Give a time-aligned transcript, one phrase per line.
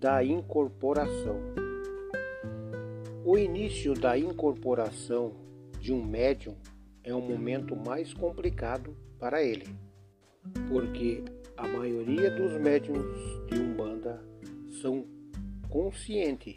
[0.00, 1.38] da incorporação.
[3.22, 5.34] O início da incorporação
[5.78, 6.56] de um médium
[7.04, 9.66] é o momento mais complicado para ele,
[10.70, 11.22] porque
[11.54, 13.14] a maioria dos médiums
[13.50, 14.24] de Umbanda
[14.80, 15.04] são
[15.68, 16.56] conscientes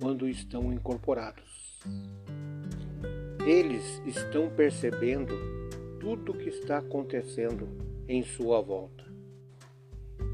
[0.00, 1.78] quando estão incorporados.
[3.46, 5.34] Eles estão percebendo
[6.00, 7.68] tudo o que está acontecendo
[8.08, 9.04] em sua volta.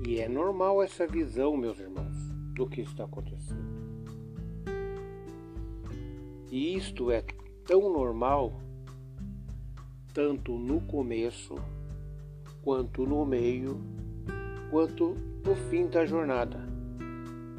[0.07, 2.17] E é normal essa visão, meus irmãos,
[2.55, 3.73] do que está acontecendo.
[6.51, 7.23] E isto é
[7.65, 8.61] tão normal,
[10.13, 11.55] tanto no começo,
[12.63, 13.81] quanto no meio,
[14.71, 16.61] quanto no fim da jornada.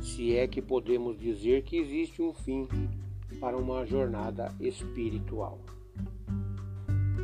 [0.02, 2.68] Se é que podemos dizer que existe um fim
[3.40, 5.60] para uma jornada espiritual.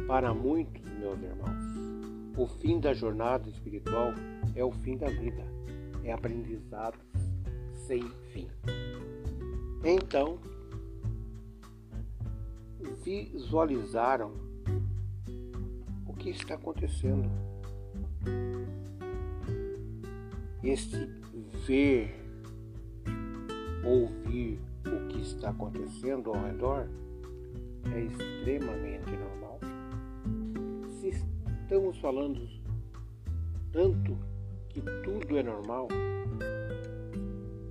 [0.08, 4.14] Para muitos, meus irmãos, o fim da jornada espiritual
[4.55, 5.44] é o fim da vida,
[6.03, 6.97] é aprendizado
[7.73, 8.47] sem fim.
[9.83, 10.39] Então,
[13.03, 14.34] visualizaram
[16.06, 17.29] o que está acontecendo.
[20.63, 20.97] Este
[21.66, 22.13] ver,
[23.84, 26.88] ouvir o que está acontecendo ao redor
[27.94, 29.59] é extremamente normal.
[31.00, 32.47] Se estamos falando
[33.72, 34.18] tanto
[34.81, 35.88] que tudo é normal.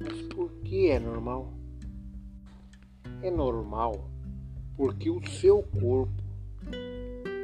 [0.01, 1.53] Mas por que é normal?
[3.23, 4.11] É normal
[4.79, 6.23] porque o seu corpo,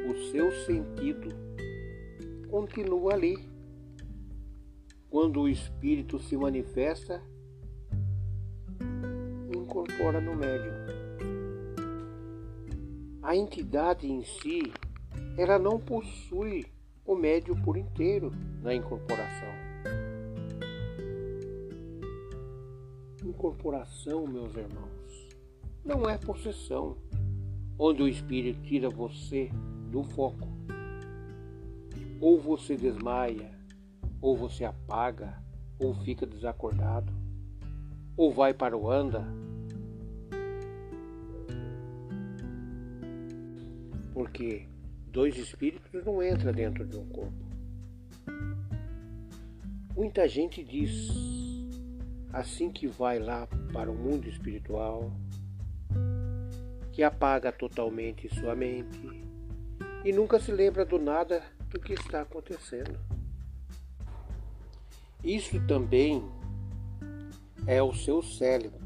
[0.09, 1.29] o seu sentido
[2.49, 3.37] continua ali.
[5.09, 7.21] Quando o espírito se manifesta,
[9.53, 10.73] incorpora no médium.
[13.21, 14.71] A entidade em si,
[15.37, 16.65] ela não possui
[17.05, 19.53] o médio por inteiro na incorporação.
[23.23, 25.29] Incorporação, meus irmãos,
[25.83, 26.97] não é possessão,
[27.77, 29.49] onde o Espírito tira você
[29.91, 30.47] do foco.
[32.19, 33.51] Ou você desmaia,
[34.19, 35.37] ou você apaga,
[35.77, 37.13] ou fica desacordado,
[38.17, 39.23] ou vai para o anda.
[44.13, 44.67] Porque
[45.15, 47.45] dois espíritos não entram dentro de um corpo.
[49.95, 51.07] Muita gente diz,
[52.33, 55.09] assim que vai lá para o mundo espiritual,
[56.91, 59.09] que apaga totalmente sua mente
[60.03, 62.99] e nunca se lembra do nada do que está acontecendo.
[65.23, 66.29] Isso também
[67.65, 68.83] é o seu cérebro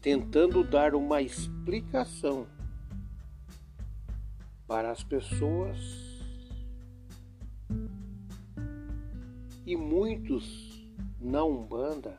[0.00, 2.46] tentando dar uma explicação
[4.74, 5.78] para as pessoas
[9.64, 10.84] e muitos
[11.20, 12.18] na Umbanda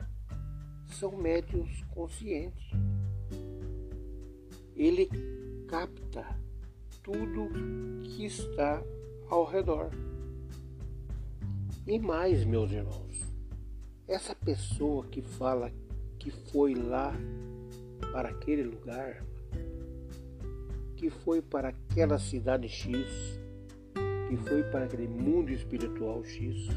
[0.86, 2.72] são médios conscientes.
[4.74, 5.10] Ele
[5.68, 6.26] capta
[7.04, 7.50] tudo
[8.06, 8.82] que está
[9.30, 9.90] ao redor.
[11.86, 13.36] E mais, meus irmãos,
[14.08, 15.74] essa pessoa que fala
[16.18, 17.12] que foi lá
[18.14, 19.26] para aquele lugar
[20.96, 23.40] que foi para aquela cidade X,
[24.30, 26.68] que foi para aquele mundo espiritual X.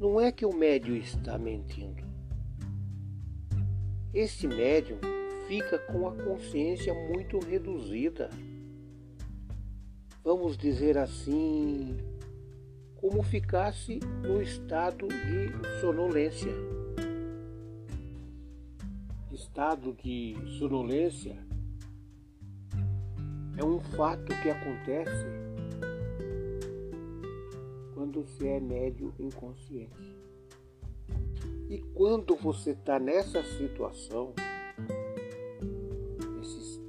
[0.00, 2.04] Não é que o médium está mentindo.
[4.12, 4.98] Esse médium
[5.46, 8.30] fica com a consciência muito reduzida.
[10.24, 11.96] Vamos dizer assim,
[12.96, 16.52] como ficasse no estado de sonolência.
[19.30, 21.45] Estado de sonolência
[23.56, 25.26] é um fato que acontece
[27.94, 30.16] quando você é médio inconsciente.
[31.68, 34.32] E quando você está nessa situação,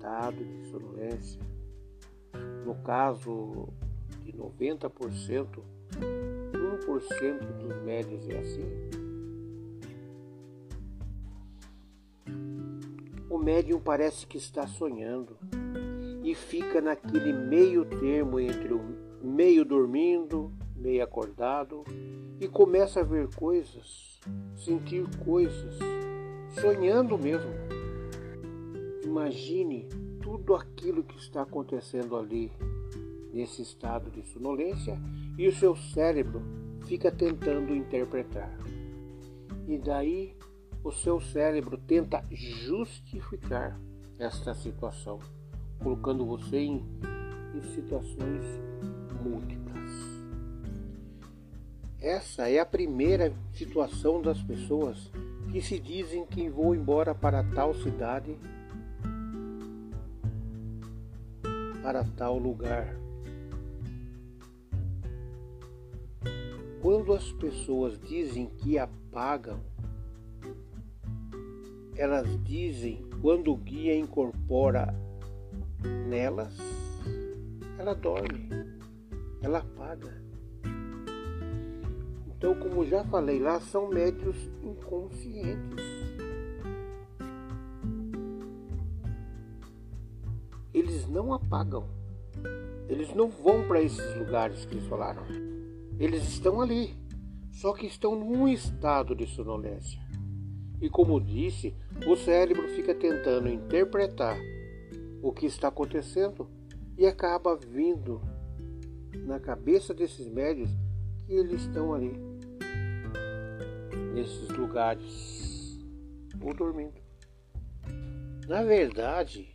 [0.08, 1.42] estado de sonolência,
[2.66, 3.68] no caso
[4.24, 4.90] de 90%,
[6.50, 8.66] 1% dos médios é assim.
[13.30, 15.38] O médium parece que está sonhando
[16.38, 18.82] fica naquele meio termo entre o
[19.22, 21.84] meio dormindo, meio acordado
[22.40, 24.20] e começa a ver coisas,
[24.56, 25.78] sentir coisas,
[26.62, 27.52] sonhando mesmo.
[29.04, 29.90] Imagine
[30.22, 32.52] tudo aquilo que está acontecendo ali
[33.34, 35.00] nesse estado de sonolência
[35.38, 36.42] e o seu cérebro
[36.86, 38.56] fica tentando interpretar.
[39.68, 40.36] E daí
[40.84, 43.80] o seu cérebro tenta justificar
[44.18, 45.20] esta situação,
[45.80, 46.86] colocando você em,
[47.56, 48.44] em situações
[49.24, 49.92] múltiplas.
[52.00, 55.12] Essa é a primeira situação das pessoas
[55.52, 58.38] que se dizem que vão embora para tal cidade,
[61.82, 62.96] para tal lugar.
[66.82, 69.60] Quando as pessoas dizem que apagam,
[71.96, 74.94] elas dizem quando o guia incorpora
[75.84, 76.58] nelas,
[77.78, 78.50] ela dorme,
[79.42, 80.22] ela apaga.
[82.28, 85.84] Então, como já falei lá, são médios inconscientes.
[90.74, 91.88] Eles não apagam.
[92.88, 95.24] Eles não vão para esses lugares que eles falaram.
[96.00, 96.96] Eles estão ali,
[97.52, 100.00] só que estão num estado de sonolência.
[100.80, 101.76] E como disse,
[102.06, 104.38] o cérebro fica tentando interpretar
[105.28, 106.50] o que está acontecendo
[106.98, 108.22] e acaba vindo
[109.26, 110.70] na cabeça desses médios
[111.26, 112.14] que eles estão ali,
[114.14, 115.78] nesses lugares,
[116.42, 117.02] ou dormindo.
[118.48, 119.54] Na verdade,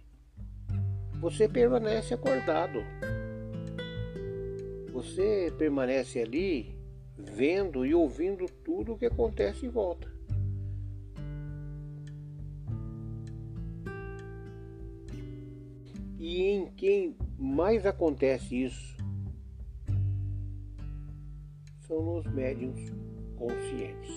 [1.22, 2.80] você permanece acordado.
[4.92, 6.78] Você permanece ali
[7.16, 10.11] vendo e ouvindo tudo o que acontece em volta.
[16.76, 18.96] Quem mais acontece isso
[21.86, 22.92] são nos médiums
[23.36, 24.10] conscientes.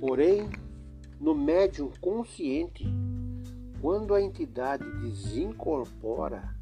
[0.00, 0.48] Porém,
[1.20, 2.86] no médium consciente,
[3.80, 6.56] quando a entidade desincorpora,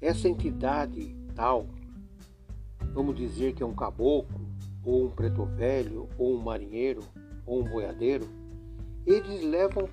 [0.00, 1.66] essa entidade tal,
[2.92, 4.40] vamos dizer que é um caboclo,
[4.84, 7.00] ou um preto velho, ou um marinheiro,
[7.46, 8.28] ou um boiadeiro,
[9.06, 9.88] eles levam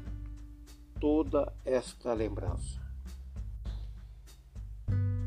[0.99, 2.80] toda esta lembrança.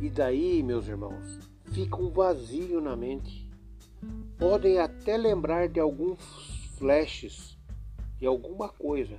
[0.00, 1.38] E daí, meus irmãos,
[1.73, 3.49] fica um vazio na mente.
[4.38, 6.20] Podem até lembrar de alguns
[6.76, 7.58] flashes,
[8.19, 9.17] de alguma coisa,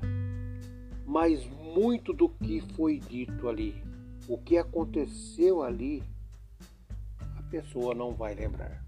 [1.05, 1.45] mas
[1.75, 3.75] muito do que foi dito ali,
[4.27, 6.03] o que aconteceu ali,
[7.19, 8.83] a pessoa não vai lembrar.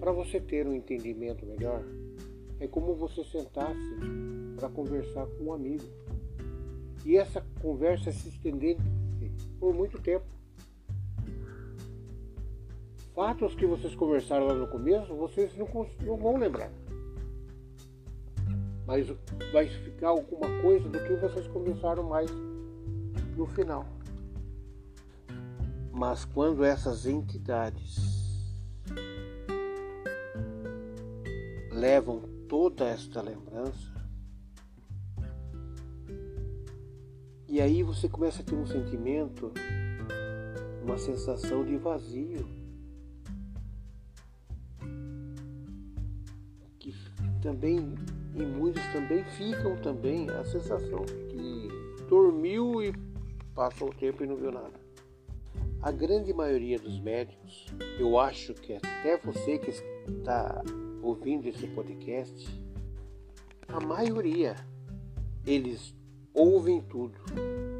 [0.00, 1.82] Para você ter um entendimento melhor,
[2.58, 3.94] é como você sentasse
[4.56, 5.84] para conversar com um amigo.
[7.04, 8.76] E essa conversa se estender
[9.62, 10.26] por muito tempo.
[13.14, 15.68] Fatos que vocês conversaram lá no começo, vocês não,
[16.00, 16.68] não vão lembrar.
[18.84, 19.06] Mas
[19.52, 22.28] vai ficar alguma coisa do que vocês conversaram mais
[23.36, 23.86] no final.
[25.92, 28.00] Mas quando essas entidades
[31.70, 33.91] levam toda esta lembrança,
[37.52, 39.52] E aí você começa a ter um sentimento,
[40.82, 42.48] uma sensação de vazio.
[46.78, 46.94] Que
[47.42, 47.94] também,
[48.34, 51.68] e muitos também ficam também a sensação que
[52.08, 52.94] dormiu e
[53.54, 54.80] passou o tempo e não viu nada.
[55.82, 57.66] A grande maioria dos médicos,
[57.98, 60.64] eu acho que até você que está
[61.02, 62.48] ouvindo esse podcast,
[63.68, 64.56] a maioria,
[65.44, 65.94] eles
[66.34, 67.18] ouvem tudo,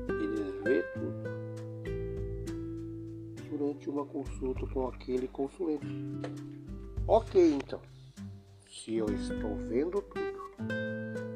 [0.09, 1.33] eles veem tudo
[3.51, 5.87] durante uma consulta com aquele consulente.
[7.07, 7.81] Ok, então,
[8.69, 10.43] se eu estou vendo tudo,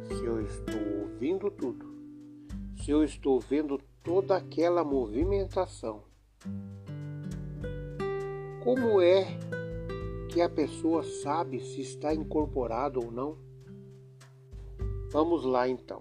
[0.09, 1.87] se eu estou ouvindo tudo,
[2.77, 6.05] se eu estou vendo toda aquela movimentação,
[8.63, 9.25] como é
[10.31, 13.39] que a pessoa sabe se está incorporado ou não?
[15.11, 16.01] Vamos lá então.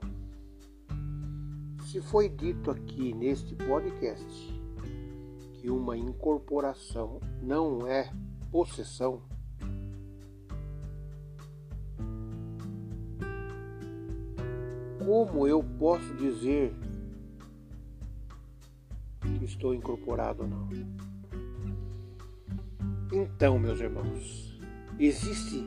[1.96, 4.62] Se foi dito aqui neste podcast
[5.54, 8.12] que uma incorporação não é
[8.52, 9.22] possessão,
[15.06, 16.76] como eu posso dizer
[19.22, 20.68] que estou incorporado ou não?
[23.14, 24.60] Então, meus irmãos,
[25.00, 25.66] existem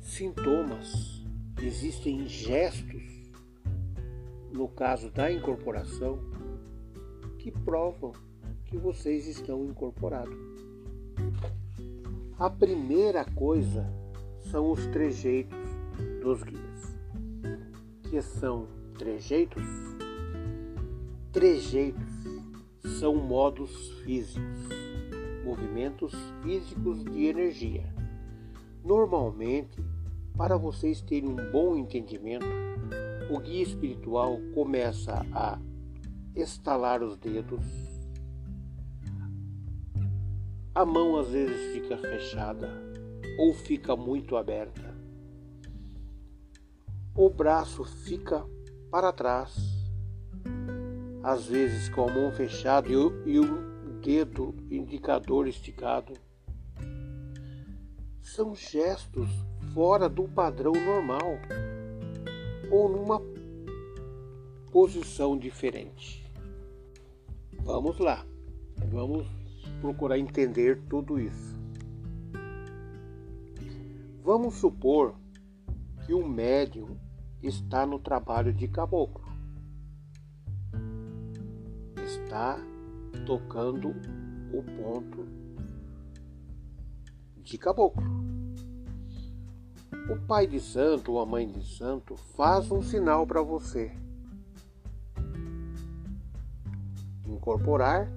[0.00, 1.24] sintomas,
[1.60, 2.89] existem gestos,
[4.52, 6.18] no caso da incorporação,
[7.38, 8.12] que provam
[8.64, 10.38] que vocês estão incorporados.
[12.38, 13.92] A primeira coisa
[14.50, 15.58] são os trejeitos
[16.22, 16.96] dos guias.
[18.08, 18.66] Que são
[18.98, 19.62] trejeitos?
[21.32, 22.08] Trejeitos
[22.98, 24.68] são modos físicos,
[25.44, 27.92] movimentos físicos de energia.
[28.84, 29.78] Normalmente,
[30.36, 32.46] para vocês terem um bom entendimento,
[33.30, 35.56] o guia espiritual começa a
[36.34, 37.64] estalar os dedos,
[40.74, 42.68] a mão às vezes fica fechada
[43.38, 44.90] ou fica muito aberta.
[47.14, 48.44] O braço fica
[48.90, 49.54] para trás,
[51.22, 56.14] às vezes com a mão fechada e o dedo indicador esticado.
[58.20, 59.28] São gestos
[59.72, 61.38] fora do padrão normal
[62.70, 63.20] ou numa
[64.70, 66.24] posição diferente.
[67.62, 68.24] Vamos lá,
[68.90, 69.26] vamos
[69.80, 71.58] procurar entender tudo isso.
[74.22, 75.14] Vamos supor
[76.06, 76.96] que o médium
[77.42, 79.24] está no trabalho de caboclo.
[82.04, 82.58] Está
[83.26, 83.88] tocando
[84.52, 85.26] o ponto
[87.42, 88.39] de caboclo.
[90.10, 93.92] O pai de santo ou a mãe de santo faz um sinal para você.
[97.24, 98.10] Incorporar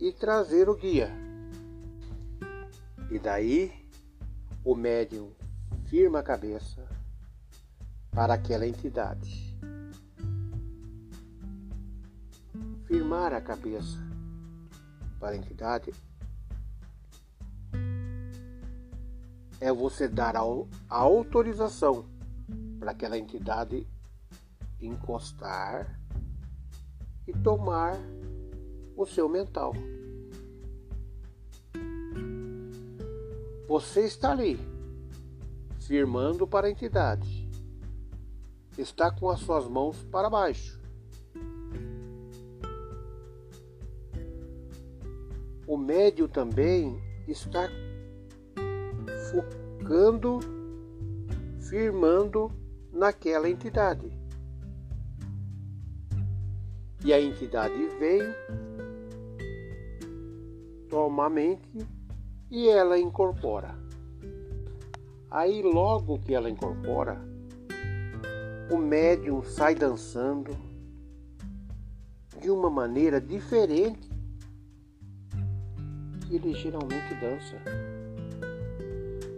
[0.00, 1.08] e trazer o guia.
[3.08, 3.72] E daí
[4.64, 5.30] o médium
[5.84, 6.84] firma a cabeça
[8.10, 9.56] para aquela entidade.
[12.88, 13.98] Firmar a cabeça
[15.20, 15.92] para a entidade
[19.60, 20.42] é você dar a
[20.88, 22.04] autorização
[22.78, 23.86] para aquela entidade
[24.80, 26.00] encostar
[27.26, 27.96] e tomar
[28.96, 29.72] o seu mental.
[33.68, 34.58] Você está ali,
[35.80, 37.46] firmando para a entidade.
[38.78, 40.80] Está com as suas mãos para baixo.
[45.66, 47.68] O médio também está
[49.30, 50.40] focando,
[51.60, 52.50] firmando
[52.92, 54.10] naquela entidade.
[57.04, 58.22] E a entidade vem,
[60.88, 61.86] toma a mente
[62.50, 63.74] e ela incorpora.
[65.30, 67.20] Aí, logo que ela incorpora,
[68.70, 70.56] o médium sai dançando
[72.40, 74.08] de uma maneira diferente
[76.26, 77.56] que ele geralmente dança.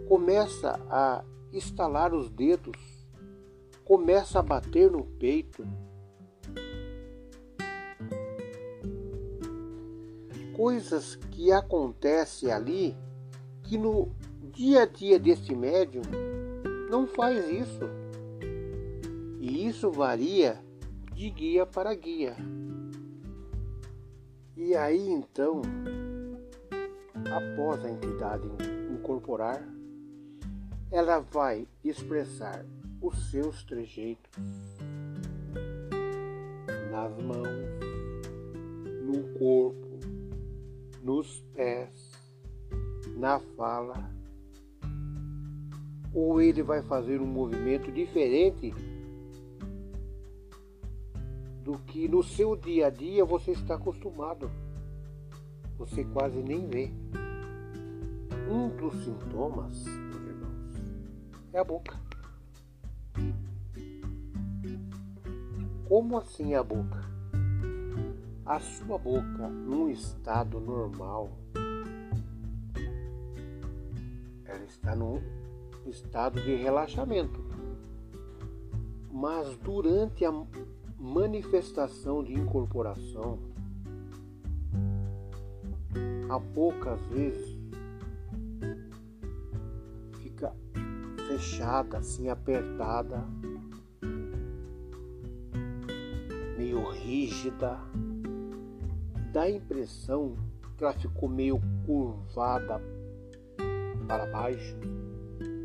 [0.08, 1.22] Começa a
[1.52, 2.76] estalar os dedos,
[3.84, 5.66] começa a bater no peito
[10.58, 12.96] coisas que acontecem ali
[13.62, 14.08] que no
[14.52, 16.02] dia a dia desse médium
[16.90, 17.84] não faz isso.
[19.38, 20.58] E isso varia
[21.14, 22.34] de guia para guia.
[24.56, 25.62] E aí então,
[27.30, 28.48] após a entidade
[28.90, 29.62] incorporar,
[30.90, 32.64] ela vai expressar
[33.00, 34.30] os seus trejeitos
[36.90, 37.48] nas mãos,
[39.04, 39.98] no corpo,
[41.02, 42.12] nos pés,
[43.16, 44.10] na fala,
[46.14, 48.74] ou ele vai fazer um movimento diferente
[51.62, 54.50] do que no seu dia a dia você está acostumado.
[55.76, 56.90] Você quase nem vê.
[58.50, 59.84] Um dos sintomas,
[61.58, 62.00] é a boca.
[65.88, 67.08] Como assim a boca?
[68.48, 71.28] a sua boca num estado normal,
[74.46, 75.20] ela está num
[75.86, 77.44] estado de relaxamento.
[79.12, 80.32] Mas durante a
[80.98, 83.38] manifestação de incorporação,
[86.30, 87.47] a boca às vezes
[91.38, 93.24] fechada, assim apertada,
[96.56, 97.78] meio rígida
[99.32, 100.36] dá a impressão
[100.76, 102.82] que ela ficou meio curvada
[104.08, 104.76] para baixo,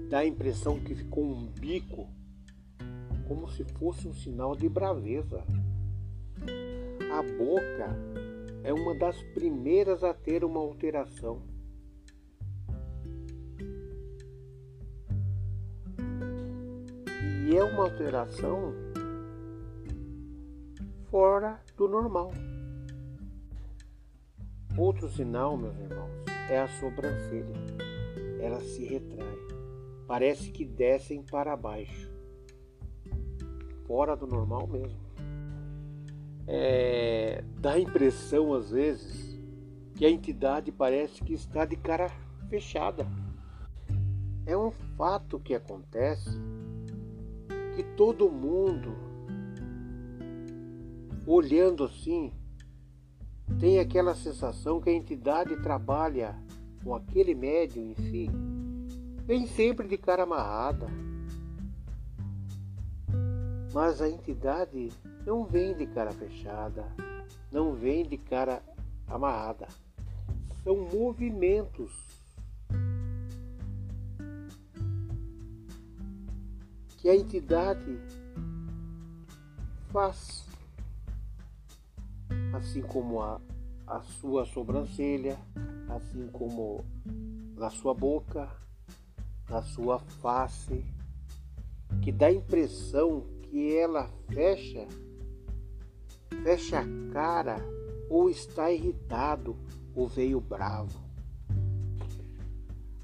[0.10, 2.08] dá a impressão que ficou um bico
[3.28, 5.44] como se fosse um sinal de braveza.
[7.12, 7.96] A boca
[8.64, 11.53] é uma das primeiras a ter uma alteração.
[17.56, 18.74] É uma alteração
[21.12, 22.32] fora do normal.
[24.76, 26.10] Outro sinal, meus irmãos,
[26.50, 27.54] é a sobrancelha.
[28.42, 29.38] Ela se retrai.
[30.08, 32.12] Parece que descem para baixo.
[33.86, 35.00] Fora do normal mesmo.
[36.48, 39.40] É, dá a impressão, às vezes,
[39.96, 42.10] que a entidade parece que está de cara
[42.50, 43.06] fechada.
[44.44, 46.32] É um fato que acontece
[47.76, 48.96] que todo mundo,
[51.26, 52.32] olhando assim,
[53.60, 56.36] tem aquela sensação que a entidade trabalha
[56.84, 58.30] com aquele médium em si,
[59.26, 60.88] vem sempre de cara amarrada.
[63.74, 64.90] Mas a entidade
[65.26, 66.86] não vem de cara fechada,
[67.52, 68.62] não vem de cara
[69.08, 69.68] amarrada.
[70.64, 72.13] São movimentos.
[77.04, 78.00] Que a entidade
[79.92, 80.46] faz
[82.54, 83.42] assim como a,
[83.86, 85.38] a sua sobrancelha,
[85.90, 86.86] assim como
[87.58, 88.50] na sua boca,
[89.50, 90.86] na sua face,
[92.02, 94.88] que dá a impressão que ela fecha,
[96.42, 97.58] fecha a cara
[98.10, 99.58] ou está irritado
[99.94, 101.04] ou veio bravo.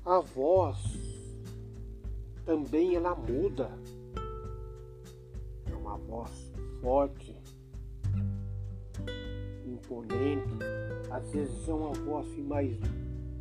[0.05, 1.08] A voz
[2.49, 3.69] também ela muda.
[5.71, 6.51] É uma voz
[6.81, 7.37] forte,
[9.63, 10.57] imponente,
[11.11, 12.75] às vezes é uma voz assim mais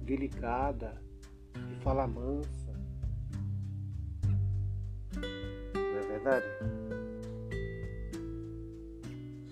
[0.02, 1.00] delicada,
[1.54, 2.70] de fala mansa.
[5.14, 6.46] Não é verdade?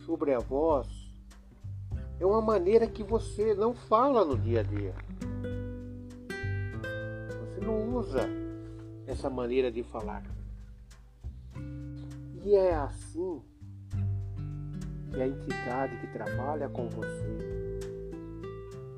[0.04, 0.86] Sobre a voz,
[2.20, 4.94] é uma maneira que você não fala no dia a dia.
[7.40, 8.44] Você não usa
[9.06, 10.24] essa maneira de falar.
[12.44, 13.42] E é assim
[15.10, 17.38] que a entidade que trabalha com você,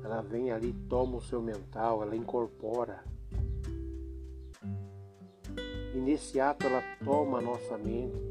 [0.03, 3.03] ela vem ali, toma o seu mental, ela incorpora.
[5.93, 8.21] E nesse ato ela toma a nossa mente,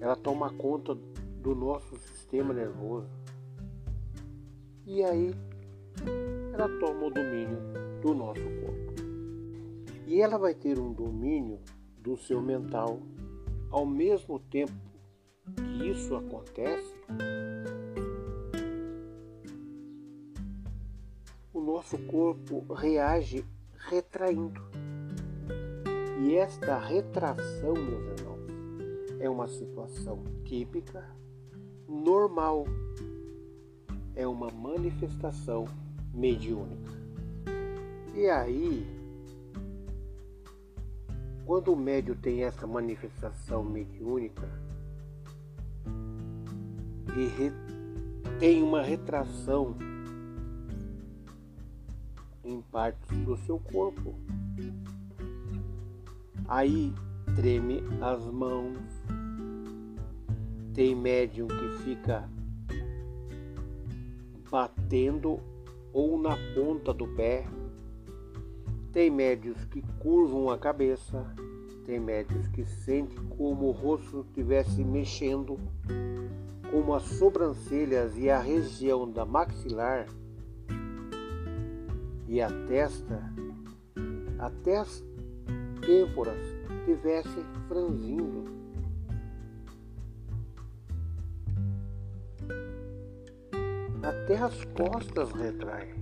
[0.00, 3.08] ela toma conta do nosso sistema nervoso.
[4.84, 5.34] E aí
[6.52, 7.58] ela toma o domínio
[8.00, 8.81] do nosso corpo.
[10.12, 11.58] E ela vai ter um domínio
[11.96, 13.00] do seu mental
[13.70, 14.74] ao mesmo tempo
[15.56, 16.94] que isso acontece,
[21.50, 23.42] o nosso corpo reage
[23.88, 24.60] retraindo.
[26.20, 31.08] E esta retração, meus irmãos, é uma situação típica,
[31.88, 32.66] normal,
[34.14, 35.64] é uma manifestação
[36.12, 36.92] mediúnica.
[38.14, 39.01] E aí,
[41.44, 44.48] quando o médio tem essa manifestação mediúnica,
[47.16, 47.52] e re,
[48.38, 49.76] tem uma retração
[52.44, 54.14] em partes do seu corpo.
[56.48, 56.92] Aí
[57.36, 58.78] treme as mãos.
[60.74, 62.28] Tem médium que fica
[64.50, 65.38] batendo
[65.92, 67.46] ou na ponta do pé.
[68.92, 71.34] Tem médios que curvam a cabeça.
[71.86, 75.58] Tem médios que sentem como o rosto estivesse mexendo
[76.70, 80.06] como as sobrancelhas e a região da maxilar
[82.26, 83.22] e a testa,
[84.38, 85.04] até as
[85.84, 86.40] têmporas
[86.80, 88.44] estivessem franzindo.
[94.02, 96.01] Até as costas retraem.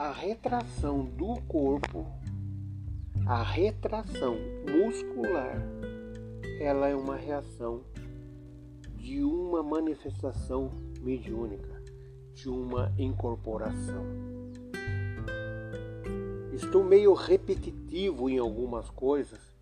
[0.00, 2.06] A retração do corpo,
[3.26, 4.34] a retração
[4.66, 5.60] muscular,
[6.58, 7.82] ela é uma reação
[8.96, 10.70] de uma manifestação
[11.02, 11.82] mediúnica,
[12.32, 14.02] de uma incorporação.
[16.54, 19.54] Estou meio repetitivo em algumas coisas,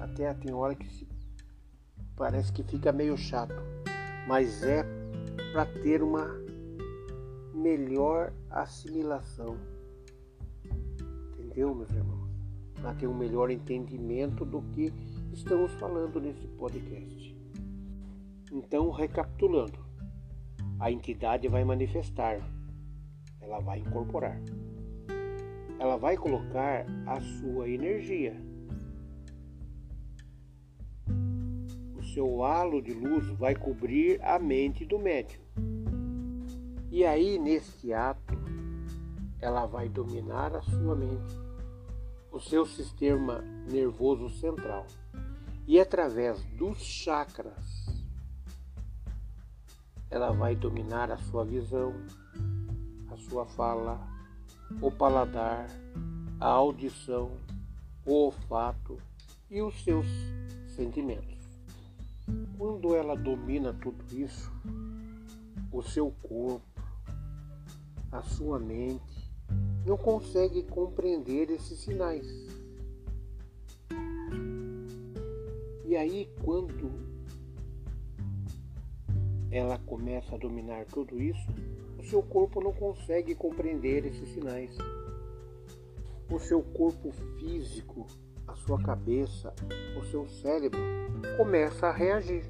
[0.00, 1.06] até tem hora que se,
[2.16, 3.62] parece que fica meio chato,
[4.26, 4.86] mas é
[5.52, 6.30] para ter uma
[7.52, 9.71] melhor assimilação.
[11.52, 12.30] Entendeu, meus irmãos?
[12.80, 14.90] Para ter um melhor entendimento do que
[15.34, 17.36] estamos falando nesse podcast.
[18.50, 19.78] Então, recapitulando,
[20.80, 22.40] a entidade vai manifestar,
[23.38, 24.40] ela vai incorporar,
[25.78, 28.34] ela vai colocar a sua energia.
[32.14, 35.40] seu halo de luz vai cobrir a mente do médium.
[36.90, 38.36] E aí, neste ato,
[39.42, 41.36] ela vai dominar a sua mente,
[42.32, 44.86] o seu sistema nervoso central.
[45.66, 47.86] E através dos chakras,
[50.10, 51.92] ela vai dominar a sua visão,
[53.10, 54.00] a sua fala,
[54.80, 55.68] o paladar,
[56.40, 57.30] a audição,
[58.06, 58.96] o olfato
[59.50, 60.06] e os seus
[60.74, 61.38] sentimentos.
[62.56, 64.50] Quando ela domina tudo isso,
[65.70, 66.62] o seu corpo,
[68.10, 69.11] a sua mente,
[69.84, 72.26] não consegue compreender esses sinais.
[75.84, 76.90] E aí, quando
[79.50, 81.48] ela começa a dominar tudo isso,
[81.98, 84.76] o seu corpo não consegue compreender esses sinais.
[86.30, 88.06] O seu corpo físico
[88.52, 89.54] a sua cabeça,
[89.98, 90.80] o seu cérebro
[91.36, 92.44] começa a reagir.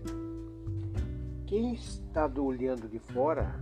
[1.47, 3.55] Quem está olhando de fora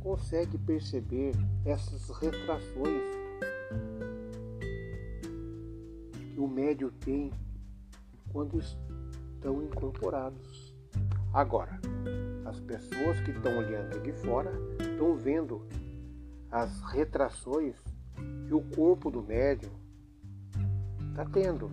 [0.00, 1.32] consegue perceber
[1.64, 3.02] essas retrações
[6.34, 7.32] que o médio tem
[8.32, 10.74] quando estão incorporados.
[11.32, 11.80] Agora,
[12.46, 15.66] as pessoas que estão olhando de fora estão vendo
[16.50, 17.76] as retrações
[18.46, 19.70] que o corpo do médium
[21.10, 21.70] está tendo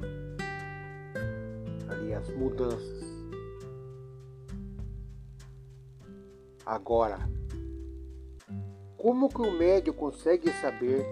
[1.88, 3.05] ali as mudanças.
[6.65, 7.19] Agora,
[9.05, 11.05] como que o médio consegue saber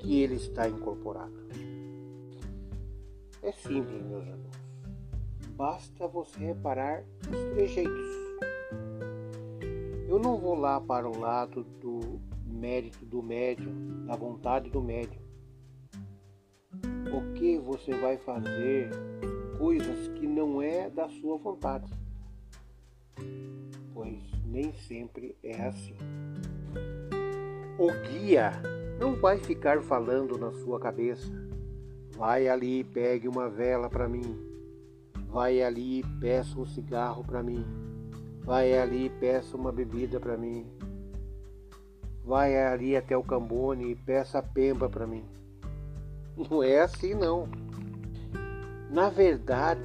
[0.00, 1.46] que ele está incorporado?
[3.40, 4.58] É simples, meus amigos.
[5.50, 8.08] Basta você reparar os trejeitos.
[10.08, 15.22] Eu não vou lá para o lado do mérito do médium, da vontade do médium
[17.08, 18.90] porque você vai fazer
[19.56, 21.90] coisas que não é da sua vontade.
[23.94, 25.96] Pois nem sempre é assim.
[27.78, 28.50] O guia
[28.98, 31.30] não vai ficar falando na sua cabeça.
[32.16, 34.36] Vai ali, pegue uma vela para mim.
[35.28, 37.64] Vai ali, peça um cigarro para mim.
[38.42, 40.66] Vai ali, peça uma bebida para mim.
[42.24, 45.24] Vai ali até o Cambone e peça pemba para mim.
[46.36, 47.48] Não é assim não.
[48.90, 49.80] Na verdade,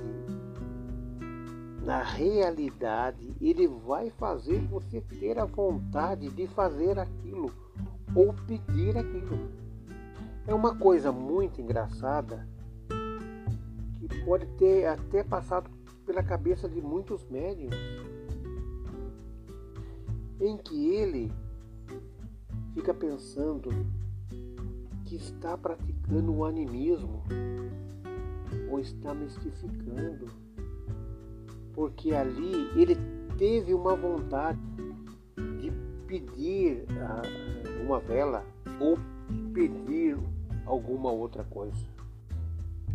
[1.83, 7.61] na realidade, ele vai fazer você ter a vontade de fazer aquilo
[8.15, 9.51] ou pedir aquilo.
[10.45, 12.47] É uma coisa muito engraçada
[13.95, 15.69] que pode ter até passado
[16.05, 17.75] pela cabeça de muitos médiums,
[20.41, 21.31] em que ele
[22.73, 23.69] fica pensando
[25.05, 27.23] que está praticando o animismo
[28.69, 30.27] ou está mistificando,
[31.73, 32.97] porque ali ele
[33.37, 34.59] teve uma vontade
[35.59, 35.71] de
[36.05, 37.21] pedir ah,
[37.83, 38.45] uma vela
[38.79, 38.97] ou
[39.53, 40.17] pedir
[40.65, 41.85] alguma outra coisa.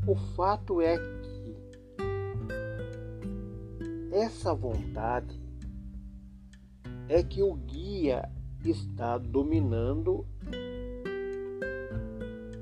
[0.07, 1.57] O fato é que
[4.13, 5.39] essa vontade
[7.09, 8.29] é que o guia
[8.65, 10.27] está dominando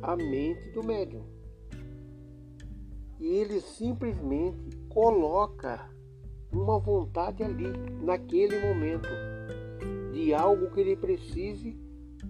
[0.02, 1.24] a mente do médium.
[3.18, 5.88] E ele simplesmente coloca
[6.52, 9.08] uma vontade ali, naquele momento,
[10.12, 11.85] de algo que ele precise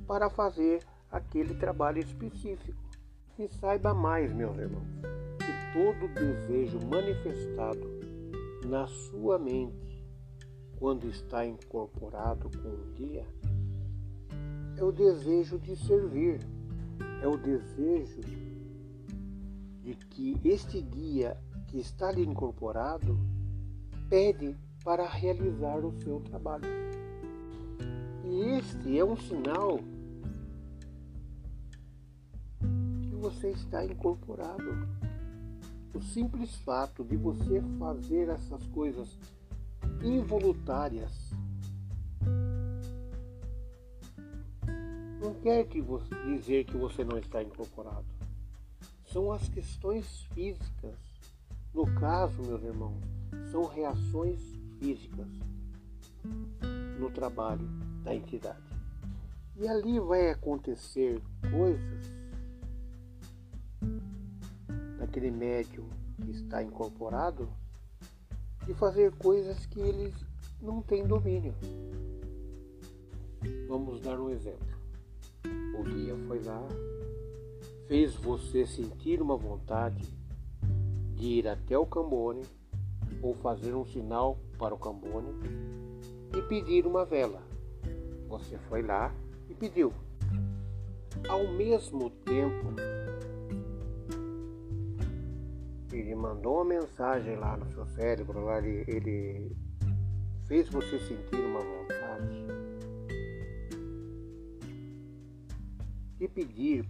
[0.07, 2.79] para fazer aquele trabalho específico.
[3.39, 4.89] E saiba mais, meus irmãos,
[5.39, 7.87] que todo desejo manifestado
[8.65, 10.05] na sua mente,
[10.79, 13.27] quando está incorporado com o dia,
[14.77, 16.41] é o desejo de servir,
[17.23, 18.21] é o desejo
[19.83, 21.37] de que este guia
[21.69, 23.19] que está ali incorporado
[24.09, 26.65] pede para realizar o seu trabalho.
[28.25, 29.79] E este é um sinal
[33.17, 34.89] você está incorporado.
[35.95, 39.19] O simples fato de você fazer essas coisas
[40.03, 41.11] involuntárias
[45.21, 48.05] não quer que você, dizer que você não está incorporado.
[49.07, 50.95] São as questões físicas.
[51.73, 53.03] No caso, meus irmãos,
[53.51, 54.41] são reações
[54.79, 55.29] físicas
[56.99, 57.67] no trabalho
[58.05, 58.63] da entidade.
[59.57, 62.16] E ali vai acontecer coisas
[65.07, 65.89] daquele médium
[66.21, 67.49] que está incorporado
[68.69, 70.13] e fazer coisas que eles
[70.61, 71.55] não têm domínio.
[73.69, 74.77] Vamos dar um exemplo.
[75.79, 76.61] O guia foi lá,
[77.87, 80.03] fez você sentir uma vontade
[81.15, 82.43] de ir até o Cambone
[83.23, 85.33] ou fazer um sinal para o Cambone
[86.37, 87.41] e pedir uma vela.
[88.29, 89.15] Você foi lá
[89.49, 89.93] e pediu.
[91.29, 92.96] Ao mesmo tempo,
[95.99, 99.57] ele mandou uma mensagem lá no seu cérebro, lá ele, ele
[100.47, 102.47] fez você sentir uma vontade
[106.19, 106.85] de pedir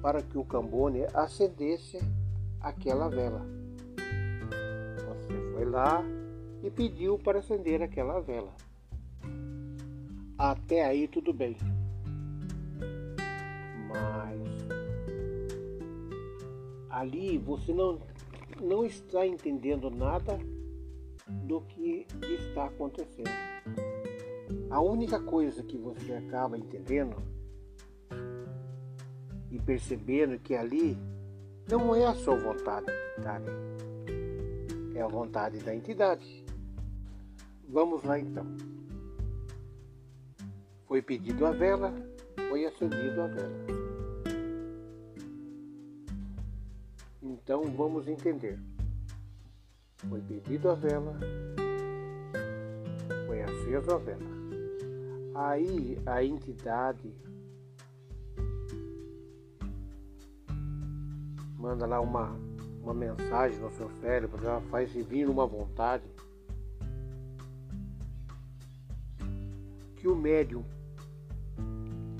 [0.00, 1.98] para que o Cambone acendesse
[2.60, 3.40] aquela vela.
[4.96, 6.02] Você foi lá
[6.62, 8.52] e pediu para acender aquela vela.
[10.36, 11.56] Até aí tudo bem.
[13.88, 14.40] Mas
[16.90, 18.00] ali você não,
[18.60, 20.38] não está entendendo nada
[21.26, 23.30] do que está acontecendo.
[24.70, 27.16] A única coisa que você acaba entendendo
[29.50, 30.98] e percebendo que ali
[31.70, 32.86] não é a sua vontade,
[33.22, 33.40] tá?
[34.94, 36.44] é a vontade da entidade.
[37.68, 38.46] Vamos lá então.
[40.86, 41.92] Foi pedido a vela,
[42.48, 43.93] foi acendido a vela.
[47.44, 48.58] Então vamos entender.
[50.08, 51.14] Foi pedido a vela,
[53.26, 54.34] foi aceso a vela.
[55.34, 57.14] Aí a entidade
[61.58, 62.34] manda lá uma,
[62.82, 66.04] uma mensagem no seu cérebro, já faz vir uma vontade
[69.96, 70.64] que o médium,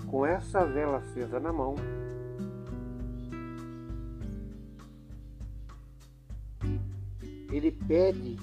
[0.07, 1.77] com essa vela acesa na mão,
[7.57, 8.37] ele pede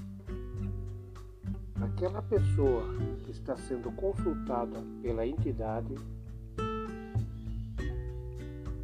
[1.82, 2.86] aquela pessoa
[3.26, 5.96] que está sendo consultada pela entidade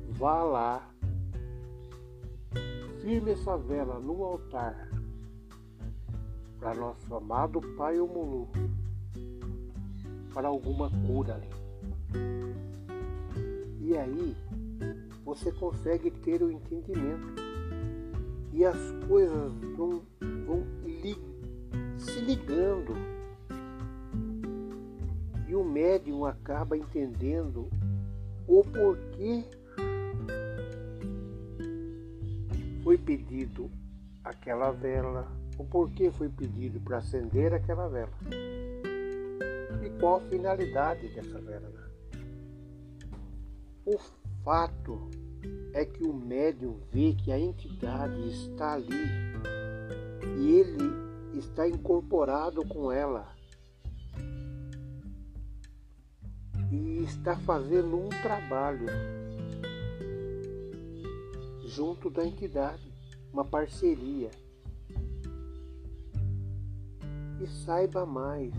[0.09, 0.91] vá lá
[3.01, 4.89] firme essa vela no altar
[6.59, 8.49] para nosso amado Pai Omulu,
[10.33, 11.49] para alguma cura ali.
[13.79, 14.35] E aí
[15.23, 17.46] você consegue ter o entendimento
[18.57, 21.15] e as coisas vão, vão li,
[21.95, 22.95] se ligando
[25.47, 27.69] e o médium acaba entendendo
[28.47, 29.45] o porquê
[32.83, 33.69] foi pedido
[34.23, 38.11] aquela vela, o porquê foi pedido para acender aquela vela
[39.85, 41.69] e qual a finalidade dessa vela.
[41.69, 41.83] Né?
[43.85, 43.99] O
[44.43, 45.11] fato
[45.73, 48.87] é que o médium vê que a entidade está ali
[50.37, 53.35] e ele está incorporado com ela
[56.71, 58.87] e está fazendo um trabalho
[61.65, 62.91] junto da entidade,
[63.31, 64.31] uma parceria.
[67.39, 68.51] E saiba mais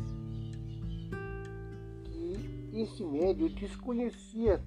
[2.05, 4.62] que esse médio desconhecia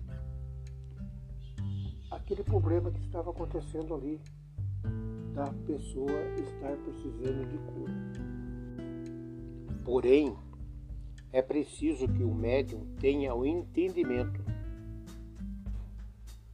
[2.32, 4.18] aquele problema que estava acontecendo ali,
[5.34, 7.94] da pessoa estar precisando de cura.
[9.84, 10.38] Porém,
[11.34, 14.42] é preciso que o médium tenha o entendimento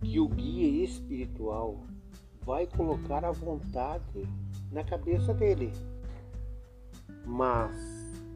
[0.01, 1.83] que o guia espiritual
[2.41, 4.27] vai colocar a vontade
[4.71, 5.71] na cabeça dele,
[7.23, 7.77] mas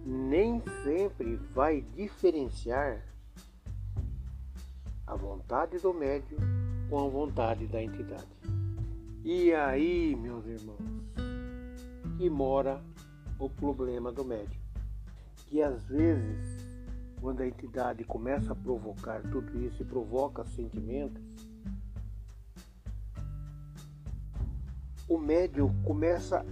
[0.06, 3.04] nem sempre vai diferenciar
[5.08, 6.61] a vontade do médium
[6.92, 8.28] com a vontade da entidade.
[9.24, 10.84] E aí, meus irmãos,
[12.18, 12.84] que mora
[13.40, 14.60] o problema do médium.
[15.48, 16.66] Que às vezes,
[17.22, 21.24] quando a entidade começa a provocar tudo isso e provoca sentimentos,
[25.08, 26.46] o médium começa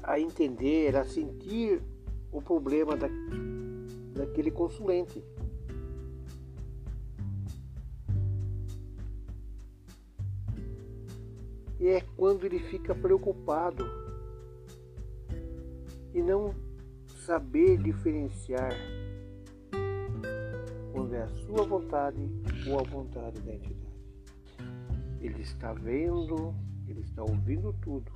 [0.00, 1.82] a entender, a sentir
[2.30, 3.08] o problema da,
[4.14, 5.24] daquele consulente.
[11.82, 13.84] E é quando ele fica preocupado
[16.14, 16.54] e não
[17.26, 18.72] saber diferenciar
[20.92, 22.18] quando é a sua vontade
[22.66, 23.82] ou a vontade da entidade.
[25.20, 26.54] Ele está vendo
[26.92, 28.10] ele está ouvindo tudo.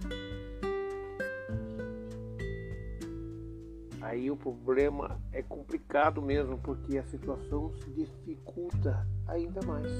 [4.00, 9.90] Aí o problema é complicado mesmo, porque a situação se dificulta ainda mais.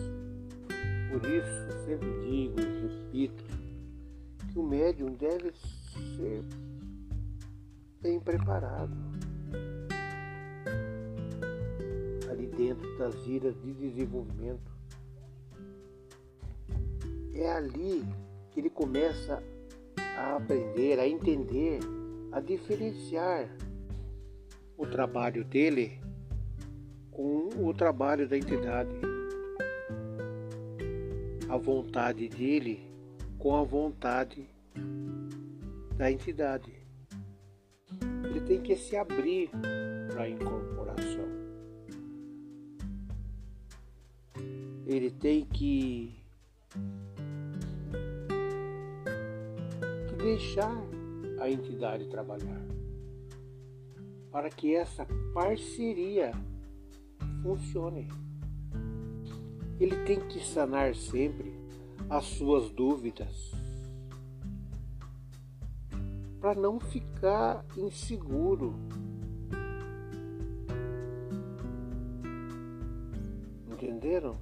[1.10, 3.44] Por isso, sempre digo e repito
[4.56, 5.52] o médium deve
[6.16, 6.42] ser
[8.00, 8.96] bem preparado
[12.30, 14.74] ali dentro das vidas de desenvolvimento.
[17.34, 18.02] É ali
[18.50, 19.42] que ele começa
[20.16, 21.80] a aprender, a entender
[22.32, 23.54] a diferenciar
[24.76, 26.00] o trabalho dele
[27.10, 28.90] com o trabalho da entidade,
[31.48, 32.95] a vontade dele
[33.38, 34.48] com a vontade
[35.96, 36.72] da entidade.
[38.24, 39.50] Ele tem que se abrir
[40.08, 41.26] para a incorporação.
[44.86, 46.14] Ele tem que,
[50.08, 50.76] que deixar
[51.40, 52.62] a entidade trabalhar
[54.30, 56.32] para que essa parceria
[57.42, 58.08] funcione.
[59.80, 61.45] Ele tem que sanar sempre
[62.08, 63.52] as suas dúvidas
[66.40, 68.74] para não ficar inseguro.
[73.68, 74.36] Entenderam?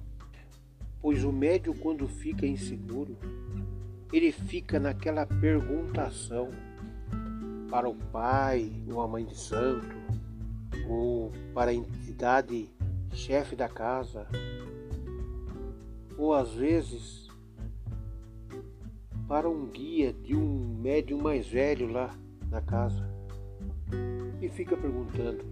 [1.01, 3.17] Pois o médio, quando fica inseguro,
[4.13, 6.49] ele fica naquela perguntação
[7.71, 9.95] para o pai ou a mãe de santo,
[10.87, 12.69] ou para a entidade
[13.11, 14.27] chefe da casa,
[16.17, 17.24] ou às vezes
[19.27, 22.15] para um guia de um médium mais velho lá
[22.49, 23.09] na casa
[24.41, 25.43] e fica perguntando: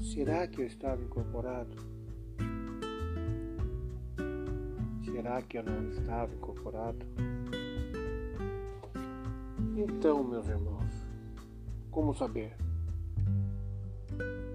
[0.00, 1.76] será que eu estava incorporado?
[5.04, 7.06] Será que eu não estava incorporado?
[9.76, 11.06] Então, meus irmãos,
[11.90, 12.54] como saber?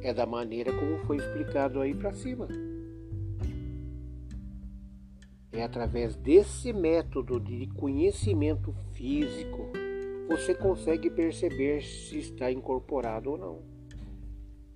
[0.01, 2.47] É da maneira como foi explicado aí para cima.
[5.57, 9.71] É através desse método de conhecimento físico
[10.27, 13.59] você consegue perceber se está incorporado ou não.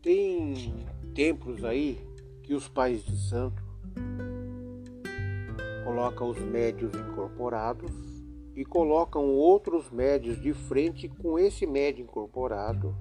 [0.02, 0.74] Tem
[1.14, 2.00] templos aí
[2.42, 3.64] que os pais de santo
[5.84, 7.92] colocam os médios incorporados
[8.56, 12.98] e colocam outros médios de frente com esse médio incorporado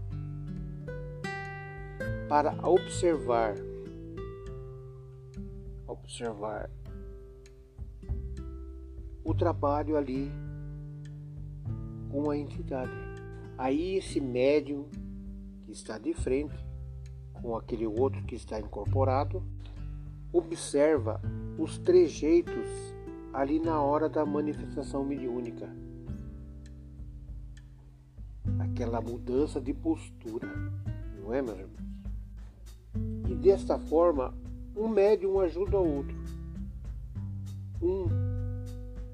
[2.28, 3.54] para observar
[5.86, 6.70] observar
[9.24, 10.30] o trabalho ali
[12.10, 12.92] com a entidade.
[13.56, 14.86] Aí esse médium
[15.64, 16.54] que está de frente
[17.32, 19.42] com aquele outro que está incorporado
[20.32, 21.20] observa
[21.58, 22.68] os trejeitos
[23.32, 25.68] ali na hora da manifestação mediúnica.
[28.58, 30.48] Aquela mudança de postura,
[31.20, 31.80] não é, meus irmãos?
[33.28, 34.34] E desta forma,
[34.76, 36.16] um médium ajuda o outro.
[37.80, 38.39] Um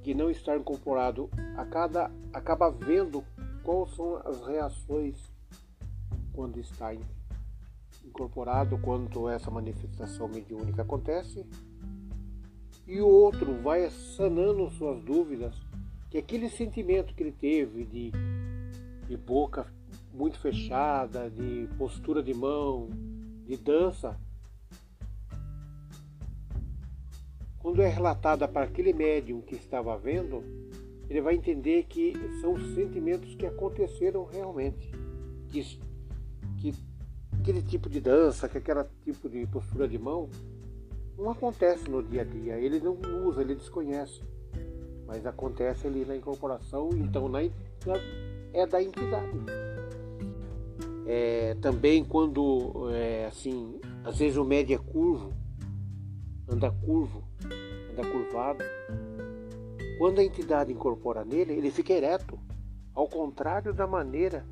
[0.07, 1.29] que não está incorporado
[1.69, 3.25] cada, acaba vendo
[3.65, 5.17] quais são as reações
[6.33, 6.95] quando está
[8.05, 11.45] incorporado, quando essa manifestação mediúnica acontece.
[12.87, 15.61] E o outro vai sanando suas dúvidas,
[16.09, 18.13] que aquele sentimento que ele teve de,
[19.09, 19.67] de boca
[20.15, 22.91] muito fechada, de postura de mão,
[23.45, 24.17] de dança,
[27.67, 30.41] quando é relatada para aquele médium que estava vendo,
[31.11, 34.89] ele vai entender que são sentimentos que aconteceram realmente.
[35.49, 35.77] Que,
[36.59, 36.73] que
[37.33, 40.31] aquele tipo de dança, que aquele tipo de postura de mão,
[41.19, 44.23] não acontece no dia a dia, ele não usa, ele desconhece.
[45.05, 47.41] Mas acontece ali na incorporação, então na,
[48.53, 49.39] é da entidade.
[51.05, 55.33] É, também quando, é, assim, às vezes o médio é curvo,
[56.49, 57.26] anda curvo,
[57.97, 58.63] anda curvado.
[59.99, 62.39] Quando a entidade incorpora nele, ele fica ereto,
[62.95, 64.45] ao contrário da maneira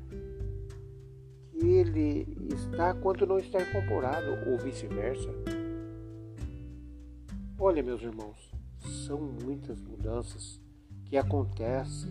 [1.51, 5.29] que ele está quando não está incorporado, ou vice-versa.
[7.59, 8.51] Olha, meus irmãos,
[9.05, 10.59] são muitas mudanças
[11.05, 12.09] que acontecem,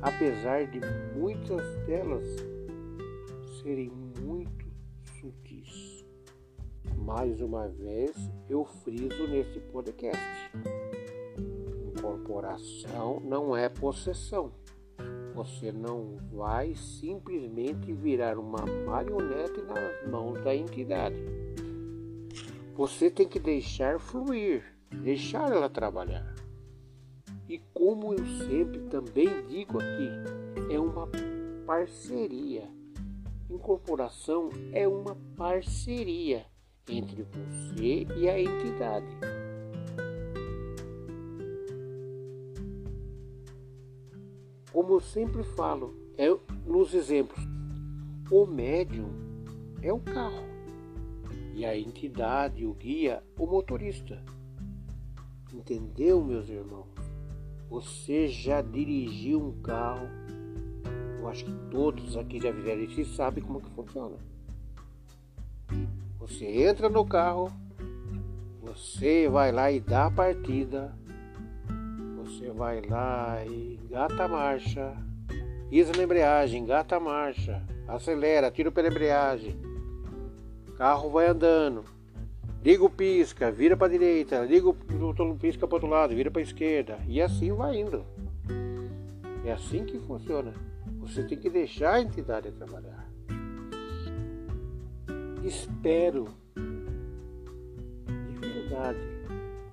[0.00, 0.80] apesar de
[1.16, 2.26] muitas delas
[3.62, 4.61] serem muito.
[7.04, 8.16] Mais uma vez,
[8.48, 10.22] eu friso neste podcast.
[11.96, 14.52] Incorporação não é possessão.
[15.34, 21.16] Você não vai simplesmente virar uma marionete nas mãos da entidade.
[22.76, 24.62] Você tem que deixar fluir,
[25.02, 26.32] deixar ela trabalhar.
[27.48, 31.08] E como eu sempre também digo aqui, é uma
[31.66, 32.70] parceria.
[33.50, 36.51] Incorporação é uma parceria
[36.88, 39.06] entre você e a entidade.
[44.72, 46.34] Como eu sempre falo, é
[46.66, 47.38] nos exemplos,
[48.30, 49.10] o médium
[49.82, 50.52] é o carro
[51.54, 54.22] e a entidade, o guia, o motorista.
[55.52, 56.88] Entendeu, meus irmãos?
[57.68, 60.08] Você já dirigiu um carro,
[61.20, 64.16] Eu acho que todos aqui já fizeram isso e sabem como que funciona.
[66.22, 67.52] Você entra no carro,
[68.62, 70.96] você vai lá e dá a partida,
[72.16, 74.96] você vai lá e engata a marcha,
[75.68, 79.60] pisa na embreagem, engata a marcha, acelera, tira da embreagem,
[80.78, 81.84] carro vai andando,
[82.62, 86.40] liga o pisca, vira para a direita, liga o pisca para outro lado, vira para
[86.40, 88.06] a esquerda, e assim vai indo.
[89.44, 90.54] É assim que funciona.
[91.00, 93.01] Você tem que deixar a entidade trabalhar.
[95.44, 96.28] Espero
[98.06, 99.00] de verdade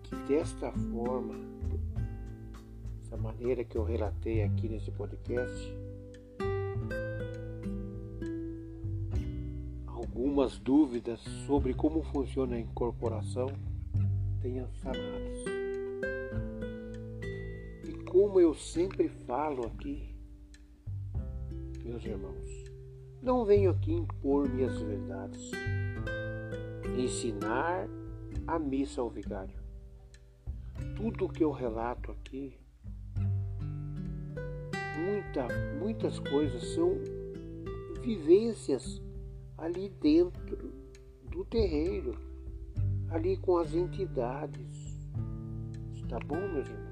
[0.03, 1.35] que desta forma,
[2.97, 5.71] dessa maneira que eu relatei aqui nesse podcast,
[9.85, 13.47] algumas dúvidas sobre como funciona a incorporação
[14.41, 15.45] tenham sanados.
[17.87, 20.15] E como eu sempre falo aqui,
[21.83, 22.68] meus irmãos,
[23.21, 25.51] não venho aqui impor minhas verdades,
[26.97, 27.87] ensinar
[28.47, 29.59] a missa ao vigário.
[30.95, 32.57] Tudo o que eu relato aqui,
[34.97, 35.47] muita,
[35.77, 36.93] muitas coisas são
[38.01, 39.01] vivências
[39.57, 40.73] ali dentro
[41.29, 42.17] do terreiro,
[43.09, 44.97] ali com as entidades.
[45.95, 46.89] Está bom, meus irmãos?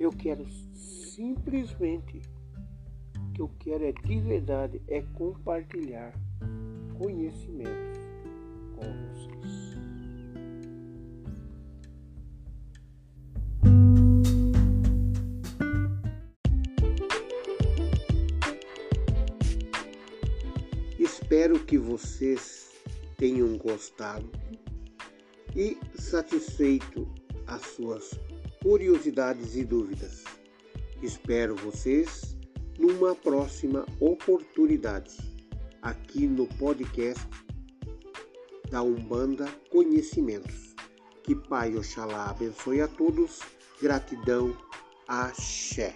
[0.00, 2.22] Eu quero simplesmente
[3.38, 6.12] que eu quero é de verdade é compartilhar
[6.98, 8.00] conhecimentos
[8.74, 8.82] com
[9.14, 9.78] vocês.
[20.98, 22.72] Espero que vocês
[23.16, 24.28] tenham gostado
[25.54, 27.06] e satisfeito
[27.46, 28.18] as suas
[28.60, 30.24] curiosidades e dúvidas.
[31.00, 32.37] Espero vocês
[32.78, 35.16] numa próxima oportunidade,
[35.82, 37.26] aqui no podcast
[38.70, 40.74] da Umbanda Conhecimentos.
[41.24, 43.40] Que Pai Oxalá abençoe a todos.
[43.82, 44.56] Gratidão.
[45.06, 45.94] Axé.